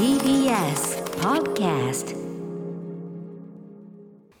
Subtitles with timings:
[0.00, 2.16] TBS Podcast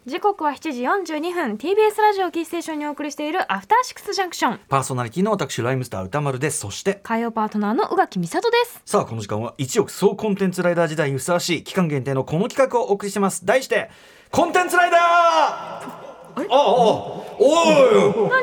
[0.06, 1.56] 時刻は7時42分。
[1.56, 6.60] TBS ラジオキーステーションにお送りしているアフターシックスジャンクションパーソナリティの私ライムスター歌丸です。
[6.60, 8.80] そして火曜パートナーの宇垣美里です。
[8.86, 13.44] さあこの時間は一億総コンテンツライダー時代にふさわしい期間限定のこの企画をお送りしてます。
[13.44, 13.90] 題して
[14.30, 15.00] コンテンツライダー!
[15.00, 17.46] ああおい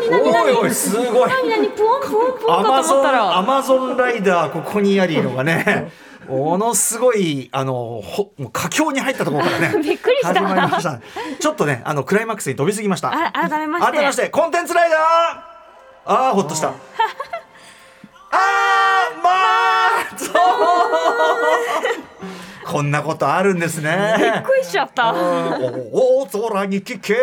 [0.08, 1.32] おいおいすごい。
[2.48, 5.90] アマゾンライダーここにありのがね
[6.28, 10.28] ものすごいあのほもう佳境に入ったところからね びっくりした。
[10.30, 11.00] 始まりました。
[11.40, 13.12] ちょっとねあのクライマックスに飛びすぎました。
[13.12, 15.00] あ改めまして改めましてコンテンツライダー。
[15.00, 16.70] ああほっとした。
[18.30, 20.34] あーまあそう。
[22.66, 24.16] こんなことあるんですね。
[24.20, 25.14] びっくりしちゃった。
[25.14, 27.14] お大空に聞け。
[27.14, 27.20] ね。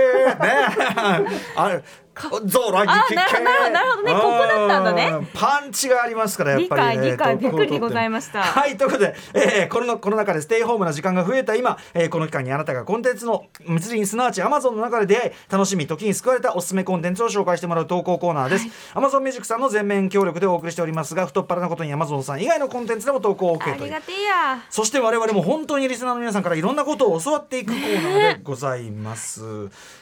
[1.54, 1.82] あれ
[2.14, 4.12] 空に聞けあなるほどなるほどね。
[4.14, 5.10] ここだったんだね。
[5.12, 8.42] うんパンチがありますからやっ理ぱり、ね、解理解とびっくりでございました。
[8.42, 11.54] はいということで、えー、このコロナ禍でステイホームな時間が増えた。
[11.54, 23.74] 今、えー、この期間にあなたがコンテンツの密林すなわち Amazon の中で出会い楽しみ時に救われたおすすめコンテンツを紹介してもらう投稿コーナーです、Amazon ミュージックさんの全面協力でお送りしておりますが太っ腹なことに Amazon さん以外のコンテンツでも投稿を OK という。
[23.74, 24.62] ありがてえや。
[24.70, 29.42] そして我々も本当にリスナーの皆さんからいろんなことを教わっていくコーナーでございます。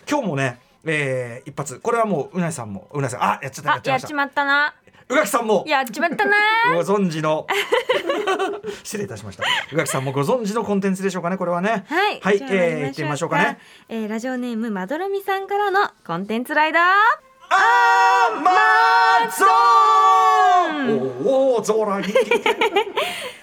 [0.08, 1.78] 今日もね、えー、一発。
[1.80, 3.22] これはもううなぎさんもうなぎさん。
[3.22, 3.90] あやっちゃったやあっちゃ。
[3.92, 4.74] やっちまったな。
[5.08, 5.64] うがきさんも。
[5.66, 6.36] やっちまったな。
[6.74, 7.46] ご存知の。
[8.82, 9.44] 失礼いたしました。
[9.72, 11.84] うがきさんもご存知のコンテンツでしょうかねこれはね。
[11.88, 12.20] はい。
[12.20, 13.58] はい、えー、行ってみましょうかね。
[13.88, 16.82] えーラジオネームまどろみさんからのコンテンツライダー。
[17.54, 18.50] アマ
[19.30, 20.61] ゾンお
[21.70, 22.12] お空に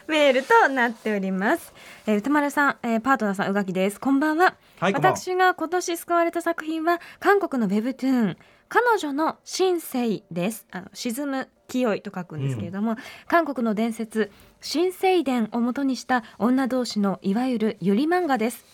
[0.08, 1.72] メールとなっております。
[2.06, 4.00] えー、歌丸さん、えーパートナーさん、うがきです。
[4.00, 4.56] こんばんは。
[4.80, 8.38] はい私が今年救われた作品は韓国のウェブトゥーン。
[8.68, 10.68] 彼女の新世です。
[10.72, 12.98] あの沈む清いと書くんですけれども、
[13.28, 18.66] 韓国の伝説新聖伝を元にした女同士のいわゆるゆり漫画です。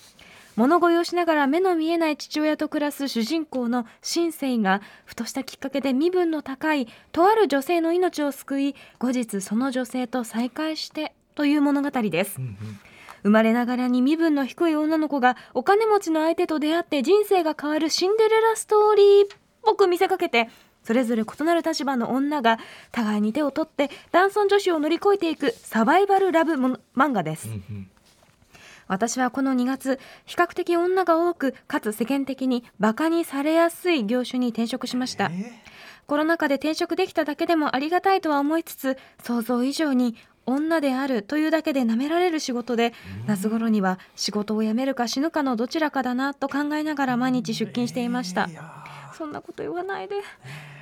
[0.56, 12.40] 物乞いをしながら目の見えない父親と暮らす主人公の新世がふとしたきっかけで身分の高いとある女性の命を救い後日その女性と再会してという物語です、
[13.24, 19.28] 生まれながらに身分の低い女の子がお金持ちの相手と出会って人生が変わるシンデレラストーリーっ
[19.64, 20.50] ぽく見せかけて
[20.86, 22.60] それぞれ異なる立場の女が
[22.92, 27.50] 互いに手を取って男尊女子を乗り越えていくサバイバルラブ漫画です、
[28.88, 35.32] 私はこの2月比較的女が多くかつ世間的にバカにされやすい業種に転職しました、
[36.08, 40.16] コロナ禍で転職できただけでもありがたいとは思いつつ想像以上に
[40.46, 42.94] 女であるというだけで舐められる仕事で
[43.26, 48.50] 夏頃には仕事を辞めるか死ぬかのどちらかだなと考えながら毎日出勤していました。
[49.18, 50.16] そんなこと言わないで。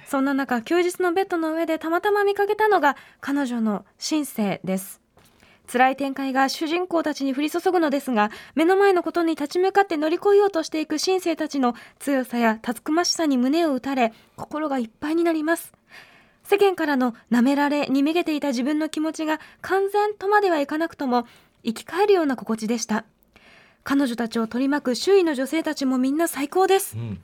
[0.05, 5.01] そんな中休日のベッドの上でたまたま見かけたのが彼女の新生です
[5.71, 15.73] 辛い展開が主人公たちに降り注ぐのですが目の前のことに立ち向かって乗り越えようとしていく新生たちの強さやたつくましさに胸を打たれ心がいっぱいになります。
[16.43, 21.25] 世間からの舐められにめげていた自分の気持ちが完全とまではいかなくとも
[21.63, 23.05] 生き返るような心地でした。
[23.83, 27.19] 彼女たちを取り巻く周囲の女性たちもみんな最高です、ん。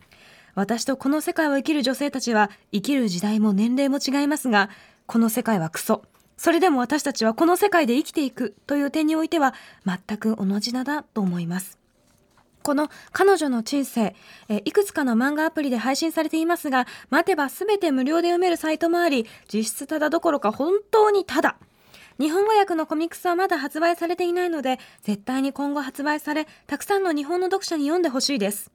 [0.56, 4.70] 私とこの世界を生きる女性たちは生きる時代も年齢も違いますが
[5.06, 6.04] この世界はクソ
[6.40, 9.54] それでも私たちはこの世界で生きていくという点においては
[9.86, 11.78] 全く同じだなと思います。
[12.64, 14.16] この彼女の人生、
[14.48, 21.58] えいくつかの漫画アプリで配信されていますが待てば全て無料で読めるサイトもあり実質ただどころか本当にただ
[22.20, 28.72] 日本語訳のコミックスはまだ発売されていないので絶対に今後発売されたくさんの日本の読者に読んでほしいです。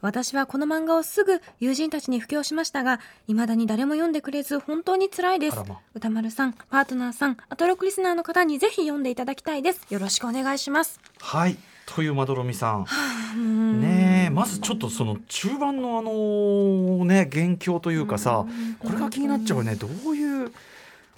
[0.00, 5.56] 私はこの漫画をすぐ友人たちに布教しましたが未だに誰も読んでくれず本当に辛いです。
[5.94, 9.84] 歌丸さんパートナーさんアトロクリスナーの方にぜひ読んでいただきたいです。
[9.90, 11.00] よろしくお願いします。
[11.20, 11.56] はい。
[11.86, 12.84] というまどろみさ
[13.34, 13.80] ん。
[13.80, 18.46] ねえまずちょっとその中盤のあのね元凶というかさ
[18.78, 19.74] これが気になっちゃうね。
[19.74, 20.52] どういう。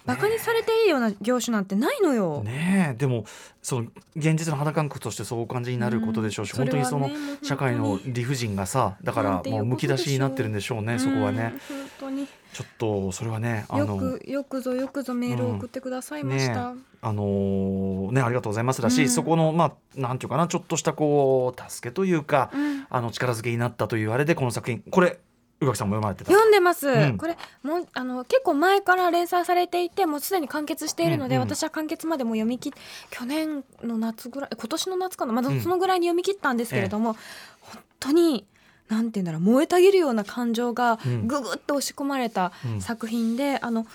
[0.05, 2.97] バカにされていいような業種なんてないのよ、ねえ。
[2.97, 3.25] でも
[3.61, 6.57] その現実の肌感覚としてそうお感じになることでしょうし、うん。
[6.57, 7.09] 本当にその
[7.43, 11.53] 社会の理不尽がさだからもうむき出しになってるんでしょうねそこはね。
[11.69, 12.27] うん本当に。
[12.53, 19.09] ちょっとそれはねあよのくよくぞよくぞメールを送ってくださいました、ねあのーねありがとうございますだし、うん。
[19.09, 22.85] そこのまあなんていうかなちょっとしたこう助けというか、うん。
[22.89, 24.83] あの力づけになったというあれでこの作品。
[24.91, 25.19] これ
[25.61, 26.31] 宇垣さんも読まれてた？
[26.31, 27.17] 読んでます、ん。
[27.17, 31.47] これもうあの結構前から連載されていてもうすでに完結しているので、うんうん。
[31.47, 32.71] 私は完結までも読み切っ
[33.11, 35.33] 去年の夏ぐらい今年の夏かな？
[35.33, 35.61] まだうん。
[35.61, 37.15] そのぐらいに読み切ったんですけれども、
[37.61, 38.45] 本当に
[38.89, 41.27] なんて言うんだろう燃えたぎるような感情がうん。
[41.27, 42.81] ぐぐっと押し込まれたうん。
[42.81, 43.85] 作品で、あの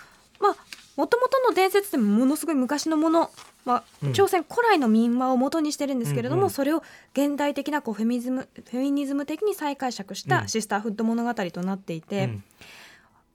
[0.41, 0.57] まあ
[0.97, 3.31] もともとの伝説ってものすごい昔のもの、
[3.65, 4.13] まあうん。
[4.15, 6.51] 朝鮮古来の民話を元にしてるんですけれども、うんうん。
[6.51, 6.83] それを
[7.13, 10.31] 現代的なこうフェミズムフェミニズム的に再解釈しうん。
[10.31, 12.45] たシスターフッド物語となっていて、うん。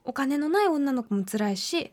[0.04, 1.92] お金のない女の子も辛いし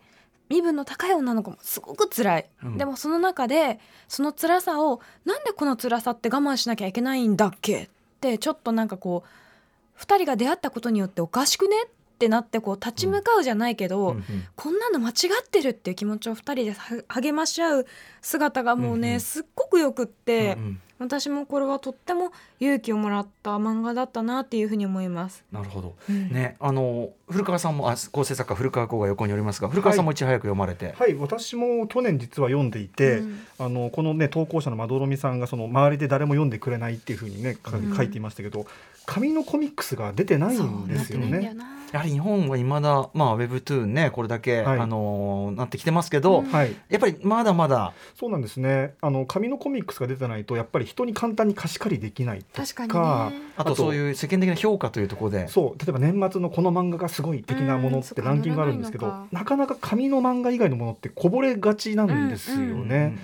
[0.48, 2.78] 身分の高い女の子もすごく辛い、うん。
[2.78, 3.78] でもその中で
[4.08, 7.88] その辛さをなんでこの辛さって我慢しなきゃいけないんだっけっ
[8.20, 11.88] てちょっとなんかこう2人が出会ったことによっておかしくねっ
[12.18, 14.24] てなってこう立ち向かうじゃないけど、うんうん
[14.56, 17.86] こんなの間違ってるっていう気持ちを2人では励まし合う
[18.20, 19.20] 姿がもうね、うんうん。
[19.20, 20.80] すっごくよくって、うんうん。
[20.98, 25.44] 私もこれはとっても勇気をもらった漫画だったなっていうふうに思います。
[25.52, 25.94] なるほど。
[26.08, 26.30] うん。
[26.30, 33.40] ねあの古川さんもあ構成作家古川光が横におりますが古川さんもいち早く読まれて、はい、私も去年実は読んでいて、うん。
[33.58, 37.56] あのこのね投稿者のまどろみさんがその周りで誰も読んでくれないっていうふうにね
[37.96, 38.66] 書いていましたけど、
[39.04, 41.56] 紙のコミックスが出てないんですよね。
[41.90, 44.78] やはり日本は未だまあウェブトゥーンねこれだけ、はい。
[44.78, 46.46] あのなってきてますけど、うん。
[46.46, 47.94] はい、やっぱりまだまだ。
[48.18, 48.94] そうなんですね。
[49.00, 53.40] あの紙のコミックスが出てないとやっぱり人に簡単に貸し借りできないとか、確かにね。
[53.56, 55.48] あとあとそういう世間的な評価というところで。
[55.48, 55.78] そう。
[55.78, 63.18] 例えば年末のこの漫画がすごい的なものってうんランキングがあるんですけど、なかなか紙の漫画以外のものってこぼれがちなんですよね。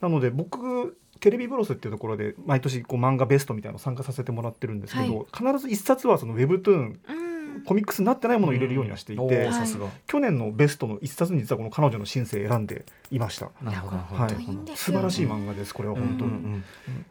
[0.00, 7.30] なので僕テレビブロスっていうところで毎年こう漫画ベストみたいなの参加させてもらってるんですけど、必ず一冊はそのウェブトゥーンうん
[7.64, 13.50] コミックスになってないものを入れるようにはしていて、おーはいさすが、去年のベストの一冊に実はこの彼女のシンセ選んでいました。
[13.62, 14.30] なるほどはい。
[14.76, 16.30] 素よ晴らしい漫画ですこれは本当に。
[16.30, 16.64] うんうん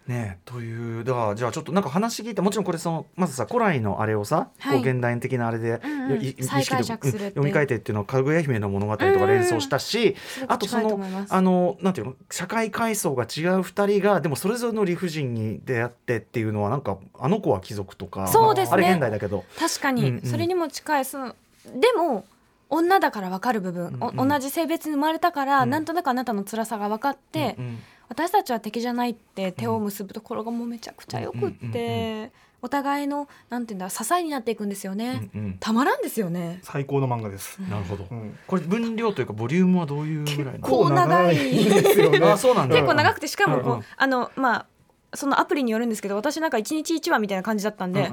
[0.07, 0.13] うん。
[0.13, 1.03] ねという。
[1.03, 4.81] だからじゃあちょっとなんか話聞いてもちろんこれそのまずさ古来のあれをさ、はい。
[4.81, 6.21] 現代的なあれで、うんうん。
[6.21, 7.31] い意識で再解釈するっていう。
[7.31, 18.73] 読み替えてっていうのはかぐや姫の物語とか連想したし、すごく近いとあとそのあのなんていうの社会階層が違う二人がでもそれぞれの理不尽に出会ってっていうのはなんかあの子は貴族とかそうですね。
[18.73, 19.43] あれ現代だけど。
[19.57, 20.21] 確かに、うんうん。
[20.23, 22.25] それにも近いそのでも
[22.69, 24.19] 女だから分かる部分、うんうん。
[24.19, 25.69] お同じ性別に生まれたから、うん。
[25.69, 27.79] なんとなくあなたの辛さが分かって、うんうん。
[28.09, 32.31] 私たちは敵じゃないって手を結ぶところがもうめちゃくちゃよくって、うんうんうん
[32.61, 35.57] お互いのなんていうんだ支えになっていくんですよね、うんうん。
[35.61, 36.59] たまらんですよね。
[36.61, 37.57] 最高の漫画です。
[37.61, 38.37] なるほど、うん。
[38.47, 40.67] これ分量というかボリュームはどういうぐらいの？
[40.67, 41.35] こう長い。
[41.39, 42.19] ですよね。
[42.19, 42.75] あそうなんだ。
[42.75, 43.83] 結構長くてしかもこう、うんうん。
[43.95, 44.65] あのまあ
[45.13, 48.11] そのアプリによるんですけど私なんか1日1話みたいな感じだったんで、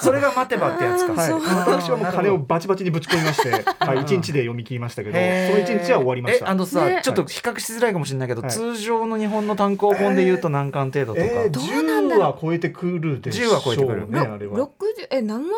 [0.00, 1.14] それが待てばってやつか。
[1.14, 3.50] はい、私はもう金をバチバチにぶち込みまして、
[3.84, 6.46] はい、一日で読み切りましたけど、その一日は終わりました。
[6.46, 7.00] えあのさ、ね。
[7.02, 8.50] ちょっと比較しづらいかもしれないけど、はい。
[8.50, 12.30] 通常の日本の単行本で言うと何巻程度とか、えー、どうなんだ10ろう。
[12.30, 14.08] は超えてくるでしょう10は超えてくる。
[14.08, 14.58] ねあれは。
[14.58, 14.68] 60
[15.10, 15.48] え何話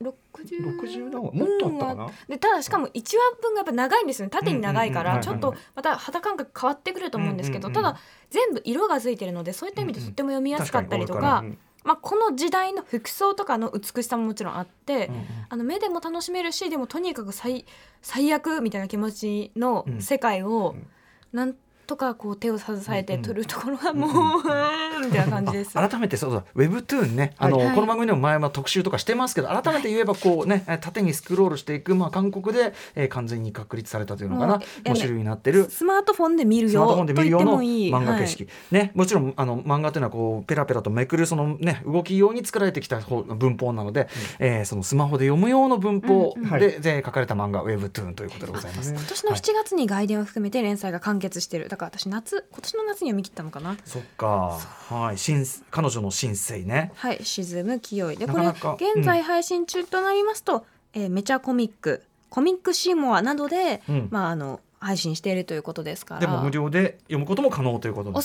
[0.00, 2.10] ぐらい60 60何話もっとあったかな？
[2.28, 4.30] でただしかも1話分がやっぱ長いんですよね。
[4.30, 7.98] 縦に長いかうんうんうんらちょっとまた肌感覚変わってくると思うんですけどうんうんうんただ
[8.30, 15.24] 全部色がついてるのでそういった意味でとっても読みやすかったりとうんうんかうんまあこの時代の服装とかの美しさももちろんあってうんうん。
[15.50, 17.64] あの目でも楽しめるしでもとにかく最
[18.02, 20.02] 最悪みたいな気持ちのうん。
[20.02, 20.86] 世界をうん。
[21.32, 21.54] なん
[21.86, 23.26] とかこう手を支えてうんうん。
[23.26, 25.78] 取るところがもう、うーんみたいな感じです。
[25.78, 27.34] あ改めてそうだウェブトゥーンね。
[27.38, 27.74] あの、はい。
[27.74, 34.54] この番組でも前は特集とかしてますけど改めて言えばこうねえ縦にスクロールしていく、まあ、韓国で、えー完全に確立されたというのかな。
[34.54, 35.70] もういやね5種類になってる。
[35.70, 37.92] スマートフォンで見るスマートフォンで見るようなもいい。
[37.92, 46.82] 漫画景色、ね、もちろんあの漫画というのはこうペラペラとめくるその、ね、動き用に作られてきた方文法なので、えーそのスマホで読む用の文法うんで,、うん。
[46.82, 48.90] で書かれた漫画ウェブトゥーンということでございます。
[48.92, 48.98] ね。
[48.98, 53.76] 今年の7月に外伝を含めて連載が完結してるだから私夏今年の夏に読み切ったのかな。
[53.84, 54.58] そっか、
[54.88, 56.90] はい、新彼女の新生ね。
[56.96, 57.22] はい。
[57.22, 62.02] 沈む清いでこれなかなか現在配信中となりますと、えーめちゃコミック。
[62.30, 64.08] コミックシーモアなどで、うん。
[64.10, 66.20] まああの配信しているということですから。
[66.20, 68.18] でも無料で読むことも可能ということです、ね。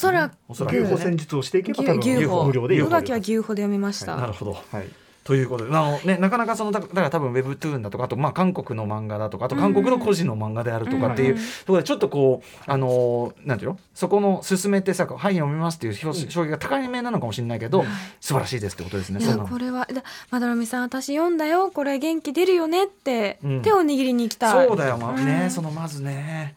[0.47, 0.77] おそらく。
[0.77, 3.01] 牛歩戦術をしていけば多分牛牛歩無料で宇読める。
[3.01, 4.53] 垣は牛歩で読みました、なるほど。
[4.53, 4.87] はい。
[5.23, 11.39] ということで、あのね、なかなかそのだだから多分ウェブトゥーンだとかあとまあ韓国の漫画だとかあと韓国の個人の漫画であるとかっていう、うん。
[11.39, 13.79] ところでちょっとこうあのーなんていうの？
[13.93, 17.85] そこの進めてさ「はい読みます」っていう表彰が高いめなのかもしれないけど、
[18.19, 19.19] 素晴らしいですってことですね。
[19.47, 23.61] これはだまどろみさん私読んだよこれ元気出るよねって、うん。
[23.61, 24.63] 手を握りに行きた。
[24.63, 25.25] いそうだよ、まあうん。
[25.25, 26.55] ね、そのまずね。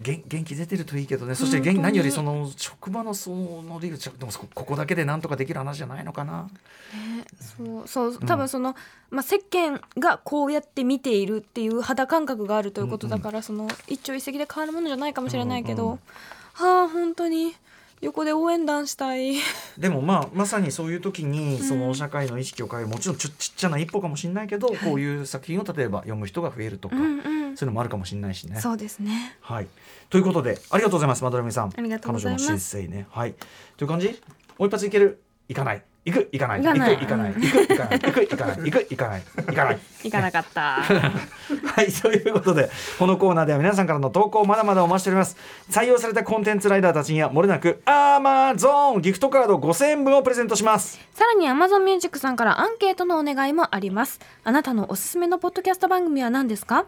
[0.00, 1.34] 元元気出てるといいけどね。
[1.34, 6.42] そして何よりその職場のそのでもそこここだけでなんとかできる話じゃないのかな。
[6.44, 8.74] ねそうそう多分その、
[9.10, 15.98] まあ、世間がこうやって見ているっていう肌感覚があるということだから、その一朝一夕で変わるものじゃないかもしれないけど、うんうん。
[16.52, 17.54] はあ本当に
[18.02, 19.36] 横で応援団したい。
[19.78, 21.58] でもまあまさにそういう時にん。
[21.58, 27.56] その社会の意識を変えるもちろんちょちっちゃな一歩かもしれないけど、こういう作品を例えば読む人が増えるとか、うんうん。
[27.56, 28.60] そういうのもあるかもしれないしね。
[28.60, 29.36] そうですね。
[29.40, 29.66] はい、
[30.10, 31.72] ということでありがとうございますマドレミさん。
[31.74, 32.44] ありがとうございます。
[32.44, 33.06] 彼女の新生ね。
[33.10, 33.34] はい。
[33.76, 34.08] という感じ？
[34.58, 35.22] もう一発いける？
[35.48, 36.62] いかない行く行かない。
[36.62, 36.90] 行かない。
[36.92, 37.34] 行く行かない。
[37.34, 37.98] 行く行かない。
[37.98, 38.56] 行く行かない。
[38.62, 39.22] 行く行かない。
[39.48, 39.78] 行かない。
[40.04, 40.60] 行かなかった。
[40.86, 45.36] はい、ということで、このコーナーでは皆さんからの投稿をまだまだお待ちしております。
[45.68, 51.00] 採用されたコンテンツライダーたちには、もれなく、アマゾンギフトカード5000円分をプレゼントします。
[51.12, 54.20] さらに Amazon Music さんからアンケートのお願いもあります。
[54.44, 56.86] あなたのおすすめのポッドキャスト番組は何ですか？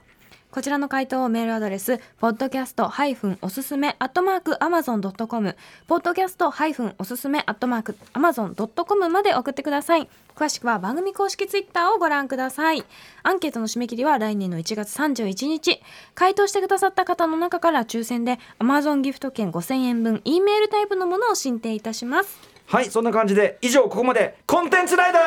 [0.59, 5.57] こちらの回答をメールアドレス podcast- おすすめ amazon.com
[5.89, 10.09] podcast- おすすめ amazon.com まで送ってください。
[10.35, 12.85] 詳しくは番組公式ツイッターをご覧ください。
[13.23, 15.81] アンケートの締め切りは来年の1月31日
[16.17, 22.37] 回答してくださった方の中から抽選で Amazon ギフト券5000円分 E メールタイプのものを申請いたします。
[22.67, 25.21] はい、そんな感じで、以上、ここまで、コンテンツライダ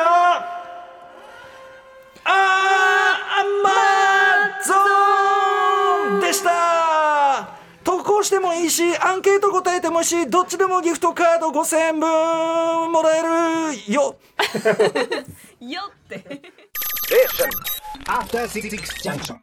[0.58, 0.61] ー
[8.72, 13.92] しアンケート答えてもいいし、どっちでもギフトカード5000円分もらえる。
[13.92, 14.16] よ
[15.60, 16.24] よって。
[18.48, 19.22] Six Junction.